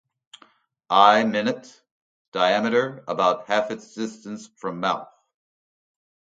[0.89, 1.79] Eye minute,
[2.33, 5.13] diameter about half its distance from mouth.